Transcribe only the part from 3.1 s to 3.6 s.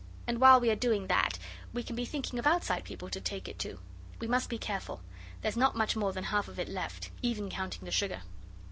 to take it